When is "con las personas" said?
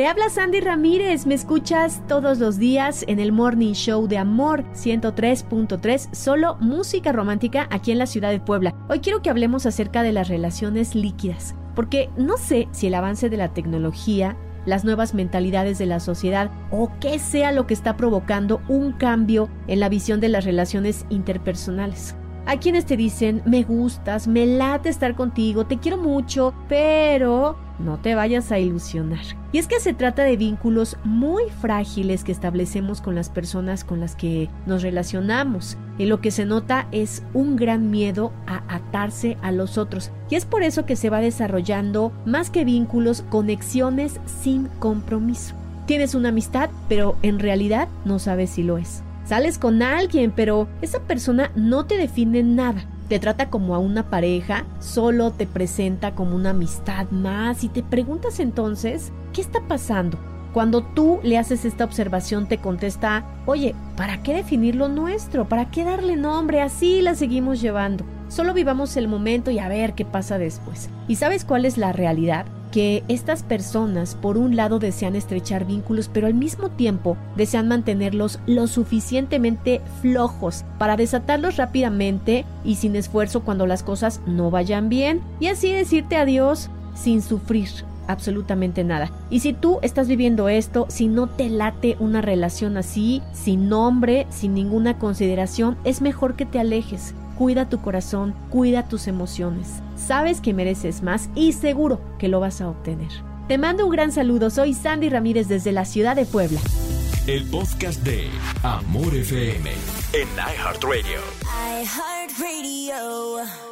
33.02-33.84